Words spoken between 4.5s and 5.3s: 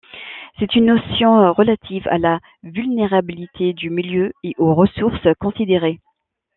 aux ressources